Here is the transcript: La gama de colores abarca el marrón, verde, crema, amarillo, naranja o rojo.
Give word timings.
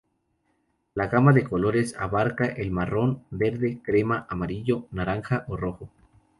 La 0.95 1.05
gama 1.09 1.31
de 1.31 1.43
colores 1.43 1.95
abarca 1.95 2.45
el 2.47 2.71
marrón, 2.71 3.23
verde, 3.29 3.79
crema, 3.83 4.25
amarillo, 4.31 4.87
naranja 4.89 5.45
o 5.47 5.55
rojo. 5.57 5.91